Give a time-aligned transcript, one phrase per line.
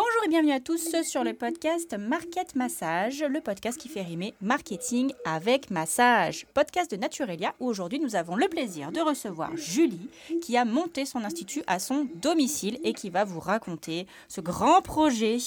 [0.00, 4.32] Bonjour et bienvenue à tous sur le podcast Market Massage, le podcast qui fait rimer
[4.40, 6.46] marketing avec massage.
[6.54, 10.08] Podcast de Naturelia où aujourd'hui nous avons le plaisir de recevoir Julie
[10.40, 14.82] qui a monté son institut à son domicile et qui va vous raconter ce grand
[14.82, 15.38] projet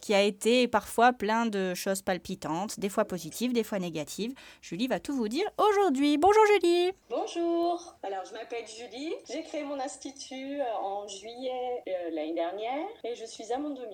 [0.00, 4.32] qui a été parfois plein de choses palpitantes, des fois positives, des fois négatives.
[4.62, 6.16] Julie va tout vous dire aujourd'hui.
[6.16, 12.10] Bonjour Julie Bonjour, alors je m'appelle Julie, j'ai créé mon institut euh, en juillet euh,
[12.14, 13.89] l'année dernière et je suis à mon domicile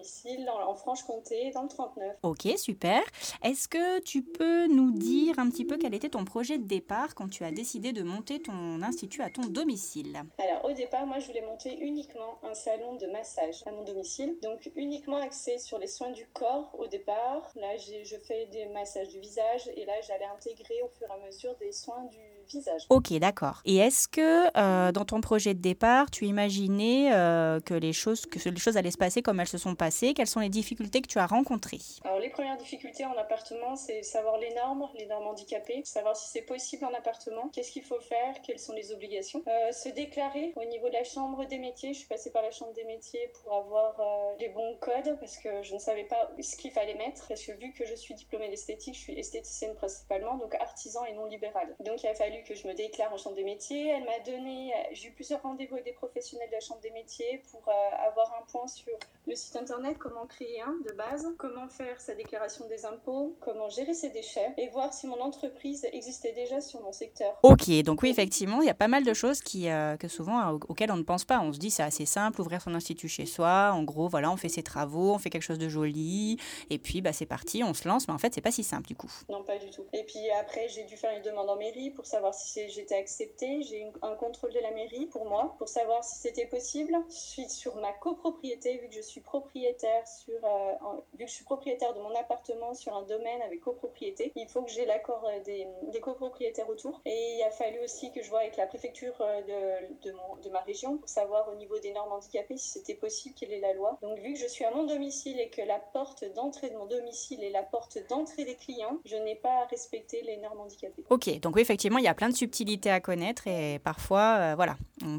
[0.49, 2.17] en, Franche-Comté, dans le 39.
[2.23, 3.03] Ok, super.
[3.43, 7.15] Est-ce que tu peux nous dire un petit peu quel était ton projet de départ
[7.15, 10.23] quand tu as décidé de monter ton institut à ton domicile?
[10.39, 14.37] Alors, au départ, moi, je voulais monter uniquement un salon de massage à mon domicile.
[14.43, 17.51] Donc, uniquement axé sur les soins du corps au départ.
[17.57, 21.27] Là, je fais des massages du visage et là, j'allais intégrer au fur et à
[21.27, 22.87] mesure des soins du visage.
[22.91, 23.61] Ok, d'accord.
[23.65, 28.27] Et est-ce que euh, dans ton projet de départ, tu imaginais euh, que, les choses,
[28.27, 30.15] que les choses allaient se passer comme elles se sont passées?
[30.15, 31.81] Quelles sont les difficultés que tu as rencontrées?
[32.05, 36.29] Alors, les premières difficultés en appartement, c'est savoir les normes, les normes handicapées, savoir si
[36.29, 39.43] c'est possible en appartement, qu'est-ce qu'il faut faire, quelles sont les obligations.
[39.47, 41.93] Euh, se déclarer au niveau de la chambre des métiers.
[41.93, 44.01] Je suis passée par la chambre des métiers pour avoir
[44.39, 47.27] les bons codes parce que je ne savais pas ce qu'il fallait mettre.
[47.29, 51.13] Parce que vu que je suis diplômée d'esthétique, je suis esthéticienne principalement, donc artisan et
[51.13, 51.75] non libéral.
[51.81, 53.89] Donc il a fallu que je me déclare en chambre des métiers.
[53.89, 57.43] Elle m'a donné, j'ai eu plusieurs rendez-vous avec des professionnels de la chambre des métiers
[57.51, 58.93] pour euh, avoir un point sur
[59.27, 63.69] le site internet, comment créer un de base, comment faire sa déclaration des impôts, comment
[63.69, 67.39] gérer ses déchets et voir si mon entreprise existait déjà sur mon secteur.
[67.43, 70.53] Ok, donc oui, effectivement, il y a pas mal de choses qui, euh, que souvent
[70.69, 71.41] auxquelles on ne pense pas.
[71.41, 73.73] On se dit c'est assez simple, ouvrir son institut chez soi.
[73.73, 76.39] En gros, voilà, on fait ses travaux, on fait quelque chose de joli
[76.71, 78.09] et puis bah, c'est parti, on se lance.
[78.09, 79.11] Mais en fait, c'est pas si simple du coup.
[79.29, 79.85] Non, pas du tout.
[79.93, 83.63] Et puis après, j'ai dû faire une demande en mairie pour savoir si j'étais acceptée.
[83.63, 86.97] J'ai eu un contrôle de la mairie pour moi, pour savoir si c'était possible.
[87.09, 90.73] Je sur ma copropriété, vu que je suis propriétaire sur, euh,
[91.15, 94.63] vu que je suis propriétaire de mon appartement sur un domaine avec copropriété, il faut
[94.63, 97.01] que j'ai l'accord euh, des, copropriétaires autour.
[97.05, 100.13] Et il a fallu aussi que je vois avec la préfecture euh, de,
[100.43, 103.61] de, ma région pour savoir au niveau des normes handicapées si c'était possible, quelle est
[103.61, 103.99] la loi.
[104.03, 106.87] Donc vu que je suis à mon domicile et que la porte d'entrée de mon
[106.87, 111.05] domicile est la porte d'entrée des clients, je n'ai pas à respecter les normes handicapées.
[111.11, 114.77] Ok, donc effectivement, il y a plein de subtilités à connaître et parfois, voilà,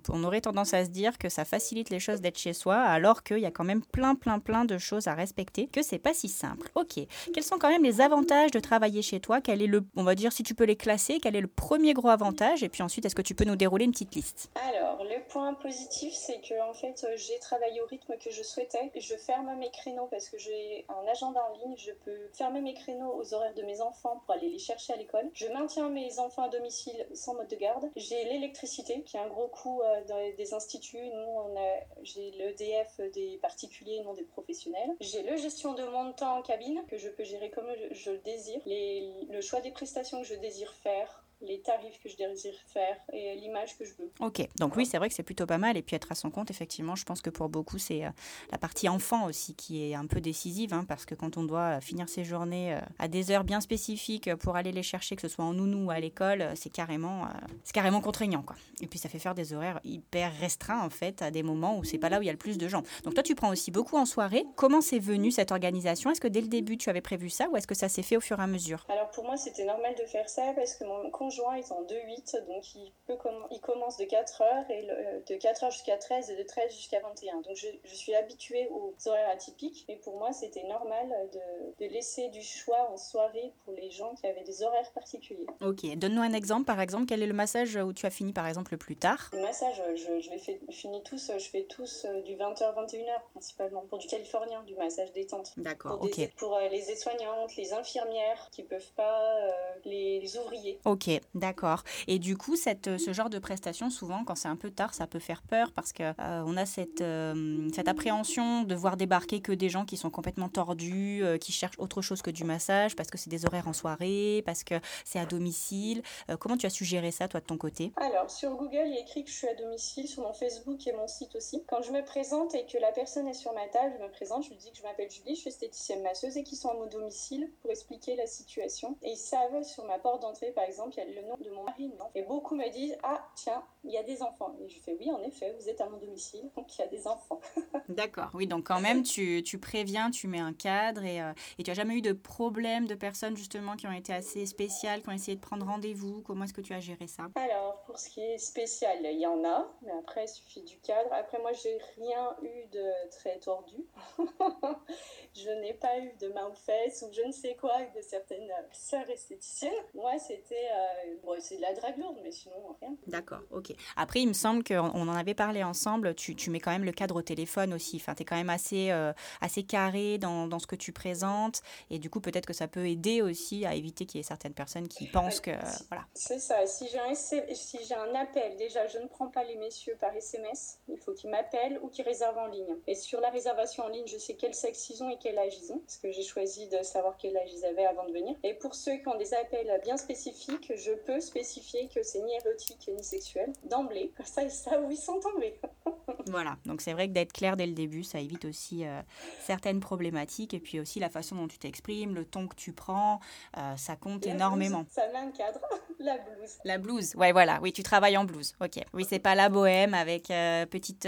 [0.09, 3.23] on, aurait tendance à se dire que ça facilite les choses d'être chez soi, alors
[3.23, 6.13] qu'il y a quand même plein, plein, plein de choses à respecter, que c'est pas
[6.13, 6.69] si simple.
[6.75, 6.99] Ok,
[7.33, 9.41] quels sont quand même les avantages de travailler chez toi?
[9.41, 11.93] Quel est le, on va dire, si tu peux les classer, quel est le premier
[11.93, 12.63] gros avantage?
[12.63, 14.49] Et puis ensuite, est-ce que tu peux nous dérouler une petite liste?
[14.67, 18.91] Alors, le point positif, c'est que en fait, j'ai travaillé au rythme que je souhaitais.
[18.95, 21.77] Je ferme mes créneaux parce que j'ai un agenda en ligne.
[21.77, 24.97] Je peux fermer mes créneaux aux horaires de mes enfants pour aller les chercher à
[24.97, 25.29] l'école.
[25.33, 27.89] Je maintiens mes enfants à domicile sans mode de garde.
[27.95, 30.97] J'ai l'électricité, qui est un gros coût euh, dans des instituts.
[30.97, 31.55] Nous,
[32.03, 34.95] j'ai l'EDF des particuliers, non des professionnels.
[34.99, 38.17] J'ai le gestion de mon temps en cabine, que je peux gérer comme je le
[38.19, 38.61] désire.
[38.65, 43.35] Le choix des prestations que je désire faire, les tarifs que je désire faire et
[43.35, 44.11] l'image que je veux.
[44.19, 45.77] Ok, donc oui, c'est vrai que c'est plutôt pas mal.
[45.77, 48.09] Et puis être à son compte, effectivement, je pense que pour beaucoup, c'est euh,
[48.51, 51.79] la partie enfant aussi qui est un peu décisive, hein, parce que quand on doit
[51.81, 55.27] finir ses journées euh, à des heures bien spécifiques pour aller les chercher, que ce
[55.27, 57.27] soit en nounou ou à l'école, euh, c'est carrément,
[57.63, 58.41] c'est carrément contraignant.
[58.41, 58.55] Quoi.
[58.81, 61.83] Et puis ça fait faire des horaires hyper restreints, en fait, à des moments où
[61.83, 62.81] c'est pas là où il y a le plus de gens.
[63.03, 64.45] Donc toi, tu prends aussi beaucoup en soirée.
[64.55, 66.09] Comment c'est venu cette organisation?
[66.09, 68.17] Est-ce que dès le début, tu avais prévu ça ou est-ce que ça s'est fait
[68.17, 68.85] au fur et à mesure?
[68.89, 72.47] Alors pour moi, c'était normal de faire ça parce que mon conjoint est en 2-8,
[72.47, 73.17] donc il, peut
[73.51, 74.87] il commence de 4 heures, et
[75.27, 77.41] de 4 heures jusqu'à 13 et de 13 jusqu'à 21.
[77.41, 81.91] Donc je, je, suis habituée aux horaires atypiques, mais pour moi c'était normal de, de,
[81.91, 85.47] laisser du choix en soirée pour les gens qui avaient des horaires particuliers.
[85.61, 88.47] Ok, donne-nous un exemple, par exemple, quel est le massage où tu as fini par
[88.47, 89.29] exemple le plus tard?
[89.33, 93.21] Le massage, je, je les fais, finis tous, je fais tous euh, du 20h, 21h
[93.33, 95.51] principalement, pour du californien, du massage détente.
[95.57, 96.31] D'accord, ok.
[96.37, 99.51] Pour euh, les aides-soignantes, les infirmières qui peuvent pas, euh,
[99.85, 100.79] les, les ouvriers.
[100.85, 101.83] Ok, d'accord.
[102.07, 105.19] Et du coup, ce genre de prestation, souvent, quand c'est un peu tard, ça peut
[105.19, 109.69] faire peur parce que euh, a cette, euh, cette appréhension de voir débarquer que des
[109.69, 113.17] gens qui sont complètement tordus, euh, qui cherchent autre chose que du massage, parce que
[113.17, 114.75] c'est des horaires en soirée, parce que
[115.05, 116.01] c'est à domicile.
[116.39, 117.91] comment tu as suggéré ça, toi, de ton côté?
[117.97, 120.85] Alors, sur Google, il y a écrit que je suis à domicile, sur mon Facebook
[120.87, 121.63] et mon site aussi.
[121.67, 124.43] Quand je me présente et que la personne est sur ma table, je me présente,
[124.43, 126.73] je lui dis que je m'appelle Julie, je suis esthéticienne masseuse et qu'ils sont à
[126.73, 128.97] mon domicile pour expliquer la situation.
[129.03, 131.49] Et ils savent sur ma porte d'entrée par exemple, il y a le nom de
[131.49, 132.09] mon mari dedans.
[132.15, 134.55] Et beaucoup me disent Ah, tiens, il y a des enfants.
[134.61, 136.87] Et je fais Oui, en effet, vous êtes à mon domicile, donc il y a
[136.87, 137.39] des enfants.
[137.89, 141.63] D'accord, oui, donc quand même, tu, tu, préviens, tu mets un cadre et, euh, et
[141.63, 145.09] tu n'as jamais eu de problème de personnes justement qui ont été assez spéciales, qui
[145.09, 147.27] ont essayé de prendre rendez-vous Comment est-ce que tu as géré ça?
[147.35, 150.77] Alors, pour ce qui est spécial, il y en a, mais après, il suffit du
[150.79, 151.09] cadre.
[151.13, 153.77] Après, moi, j'ai rien eu de très tordu.
[155.33, 158.01] je n'ai pas eu de main aux fesses ou je ne sais quoi avec de
[158.01, 159.71] certaines sœurs esthéticiennes.
[159.93, 162.95] Moi, c'était euh, bon, c'est de la drague lourde, mais sinon, rien.
[163.07, 163.73] D'accord, ok.
[163.95, 166.13] Après, il me semble qu'on en avait parlé ensemble.
[166.15, 167.95] Tu, tu, mets quand même le cadre au téléphone aussi.
[167.95, 171.61] Enfin, tu es quand même assez, euh, assez carré dans, dans, ce que tu présentes.
[171.89, 174.53] Et du coup, peut-être que ça peut aider aussi à éviter qu'il y ait certaines
[174.53, 175.51] personnes qui pensent que.
[175.87, 176.05] voilà.
[176.13, 176.65] C'est ça.
[176.65, 180.15] Si j'ai un, si j'ai un appel, déjà, je ne prends pas les messieurs par
[180.15, 180.79] SMS.
[180.87, 182.75] Il faut qu'ils m'appellent ou qu'ils réservent en ligne.
[182.87, 185.57] Et sur la réservation en ligne, je sais quel sexe ils ont et quel âge
[185.61, 185.79] ils ont.
[185.79, 188.35] Parce que j'ai choisi de savoir quel âge ils avaient avant de venir.
[188.43, 192.33] Et pour ceux qui ont des appels bien spécifiques, je peux spécifier que c'est ni
[192.35, 194.11] érotique ni sexuel d'emblée.
[194.15, 195.59] Comme ça, ils savent où ils sont tombés.
[196.27, 196.57] voilà.
[196.65, 199.01] Donc c'est vrai que d'être clair dès le début, ça évite aussi euh,
[199.41, 200.53] certaines problématiques.
[200.53, 203.19] Et puis aussi la façon dont tu t'exprimes, le ton que tu prends,
[203.57, 204.85] euh, ça compte énormément.
[204.89, 205.59] ça met un cadre.
[205.99, 206.57] la blouse.
[206.63, 207.15] La blouse.
[207.15, 207.59] Ouais, voilà.
[207.61, 208.53] Oui, tu travailles en blouse.
[208.61, 208.79] Ok.
[208.93, 211.07] Oui, c'est pas la bohème avec euh, petite,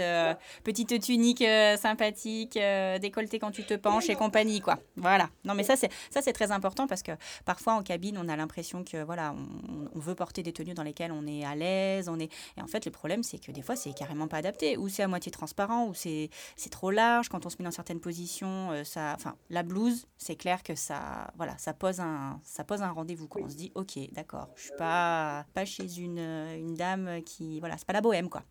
[0.64, 1.44] petite tunique
[1.78, 2.58] sympathique,
[3.00, 4.78] décolleté quand tu te penches et compagnie, quoi.
[4.96, 5.28] Voilà.
[5.44, 7.12] Non, mais ça, c'est ça c'est très important parce que
[7.44, 9.34] parfois en cabine, on a l'impression que voilà,
[9.94, 12.30] on, veut porter des tenues dans lesquelles on est à l'aise, on est.
[12.56, 14.76] Et en fait, le problème, c'est que des fois, c'est carrément pas adapté.
[14.76, 16.30] Ou c'est à moitié transparent, ou c'est
[16.70, 17.28] trop large.
[17.28, 19.14] Quand on se met dans certaines positions, euh, ça.
[19.16, 23.28] Enfin, la blouse, c'est clair que ça, voilà, ça pose un, ça pose un rendez-vous.
[23.28, 27.60] Quand on se dit, ok, d'accord, je suis pas, pas chez une, une dame qui,
[27.60, 28.42] voilà, c'est pas la bohème, quoi.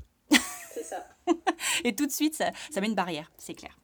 [0.73, 1.05] C'est ça.
[1.83, 3.77] Et tout de suite, ça, ça met une barrière, c'est clair.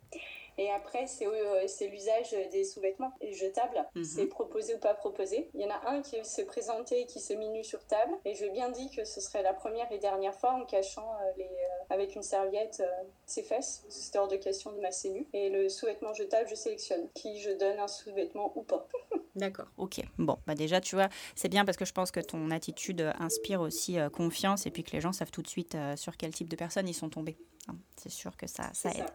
[0.58, 3.86] Et après, c'est euh, l'usage des sous-vêtements jetables.
[3.96, 4.04] Mhm.
[4.04, 5.50] C'est proposé ou pas proposé.
[5.54, 8.14] Il y en a un qui se présentait et qui se mit nu sur table.
[8.24, 11.32] Et je bien dit que ce serait la première et dernière fois en cachant euh,
[11.38, 12.84] les, euh, avec une serviette
[13.26, 13.84] ses fesses.
[13.90, 15.28] C'était hors de question de masser nu.
[15.34, 18.88] Et le sous-vêtement jetable, je sélectionne qui je donne un sous-vêtement ou pas.
[19.36, 20.02] D'accord, ok.
[20.18, 23.60] Bon, bah déjà, tu vois, c'est bien parce que je pense que ton attitude inspire
[23.60, 26.56] aussi confiance et puis que les gens savent tout de suite sur quel type de
[26.56, 27.38] personne ils sont tombés.
[27.68, 29.06] Hein, c'est sûr que ça, ça aide.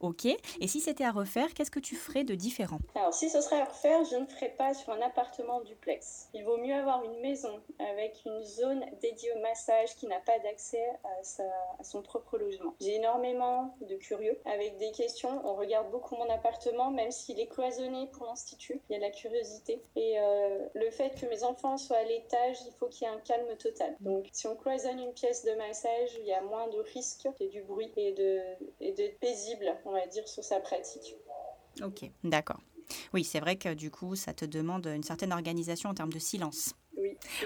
[0.00, 0.26] Ok.
[0.26, 2.78] Et si c'était à refaire, qu'est-ce que tu ferais de différent?
[2.94, 6.28] Alors, si ce serait à refaire, je ne ferais pas sur un appartement duplex.
[6.34, 10.38] Il vaut mieux avoir une maison avec une zone dédiée au massage qui n'a pas
[10.40, 12.74] d'accès à, son propre logement.
[12.80, 15.40] J'ai énormément de curieux avec des questions.
[15.44, 18.80] On regarde beaucoup mon appartement, même s'il est cloisonné pour l'institut.
[18.88, 19.82] Il y a de la curiosité.
[19.96, 23.14] Et euh, le fait que mes enfants soient à l'étage, il faut qu'il y ait
[23.14, 23.96] un calme total.
[24.00, 27.46] Donc, si on cloisonne une pièce de massage, il y a moins de risques, a
[27.46, 28.10] du bruit et
[28.80, 29.08] et de
[29.84, 31.16] on va dire, sur sa pratique.
[31.82, 32.60] Ok, d'accord.
[33.12, 36.18] Oui, c'est vrai que du coup, ça te demande une certaine organisation en termes de
[36.18, 36.74] silence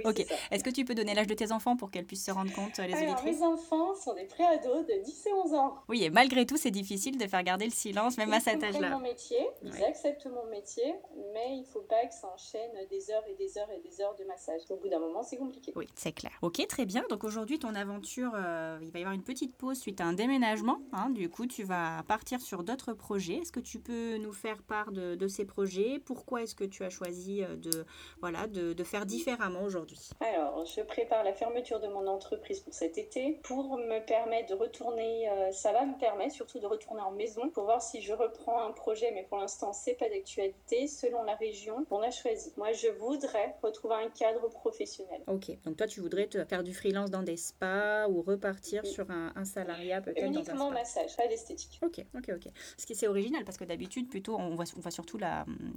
[0.05, 0.25] ok.
[0.51, 2.79] Est-ce que tu peux donner l'âge de tes enfants pour qu'elles puissent se rendre compte,
[2.79, 5.75] les Alors, Mes enfants sont des préados de 10 et 11 ans.
[5.89, 8.91] Oui, et malgré tout, c'est difficile de faire garder le silence, même à cet âge-là.
[8.91, 10.95] mon métier, ils acceptent mon métier,
[11.33, 14.01] mais il ne faut pas que ça enchaîne des heures et des heures et des
[14.01, 14.61] heures de massage.
[14.71, 15.73] Au bout d'un moment, c'est compliqué.
[15.77, 16.33] Oui, c'est clair.
[16.43, 17.05] Ok, très bien.
[17.11, 20.13] Donc aujourd'hui, ton aventure, euh, il va y avoir une petite pause suite à un
[20.13, 20.79] déménagement.
[20.93, 21.11] Hein.
[21.11, 23.37] Du coup, tu vas partir sur d'autres projets.
[23.37, 26.01] Est-ce que tu peux nous faire part de, de ces projets?
[26.05, 27.85] Pourquoi est-ce que tu as choisi euh, de,
[28.21, 32.75] voilà, de, de faire différemment aujourd'hui Alors, je prépare la fermeture de mon entreprise pour
[32.75, 37.03] cet été pour me permettre de retourner, euh, ça va me permettre surtout de retourner
[37.03, 40.87] en maison pour voir si je reprends un projet, mais pour l'instant, c'est pas d'actualité,
[40.87, 42.53] selon la région qu'on a choisi.
[42.57, 45.23] Moi, je voudrais retrouver un cadre professionnel.
[45.27, 49.11] Ok, donc toi, tu voudrais te faire du freelance dans des spas ou repartir sur
[49.11, 50.71] un, salariat peut-être dans un spa?
[50.71, 51.81] massage, pas d'esthétique.
[51.85, 52.53] Ok, ok, ok.
[52.79, 55.19] Ce qui c'est original parce que d'habitude, plutôt, on voit, on voit surtout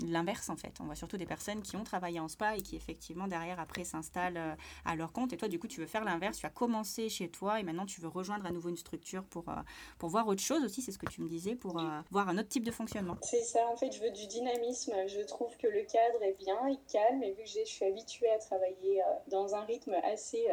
[0.05, 0.73] l'inverse en fait.
[0.79, 3.76] On voit surtout des personnes qui ont travaillé en spa et qui effectivement derrière après
[3.85, 4.55] s'installent euh,
[4.85, 5.33] à leur compte.
[5.33, 6.37] Et toi, du coup, tu veux faire l'inverse.
[6.37, 9.49] Tu as commencé chez toi et maintenant tu veux rejoindre à nouveau une structure pour,
[9.49, 9.55] euh,
[9.97, 10.81] pour voir autre chose aussi.
[10.81, 13.17] C'est ce que tu me disais, pour euh, voir un autre type de fonctionnement.
[13.21, 13.67] C'est ça.
[13.67, 14.93] En fait, je veux du dynamisme.
[15.07, 17.23] Je trouve que le cadre est bien, il calme.
[17.23, 20.45] Et vu que je suis habituée à travailler dans un rythme assez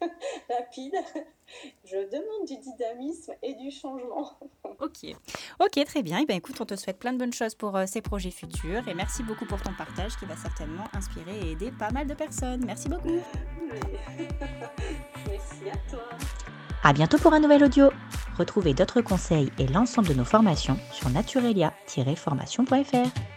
[0.50, 0.94] rapide,
[1.84, 4.32] je demande du dynamisme et du changement.
[4.64, 5.16] ok,
[5.60, 6.18] ok, très bien.
[6.18, 8.88] Et eh bien, écoute, on te souhaite plein de bonnes choses pour ces projets futurs
[8.88, 12.14] et merci beaucoup pour ton partage qui va certainement inspirer et aider pas mal de
[12.14, 12.64] personnes.
[12.64, 13.08] Merci beaucoup.
[15.28, 16.08] Merci à toi.
[16.82, 17.90] À bientôt pour un nouvel audio.
[18.38, 23.26] Retrouvez d'autres conseils et l'ensemble de nos formations sur naturelia-formation.fr.